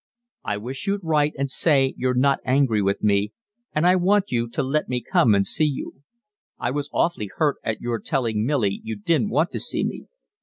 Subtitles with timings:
[0.43, 3.33] I wish you'd write and say you're not angry with me,
[3.71, 6.01] and I want you to let me come and see you.
[6.57, 10.07] I was awfully hurt at your telling Milly you didn't want to see me.